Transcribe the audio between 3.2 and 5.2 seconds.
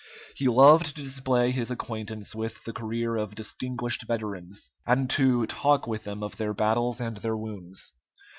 distinguished veterans, and